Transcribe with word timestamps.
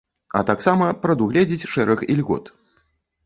А 0.37 0.39
таксама 0.45 0.87
прадугледзіць 1.03 1.69
шэраг 1.73 1.99
ільгот. 2.17 2.45